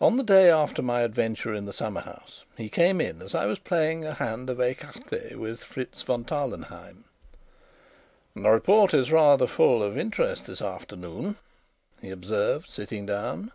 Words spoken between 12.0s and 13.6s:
he observed, sitting down.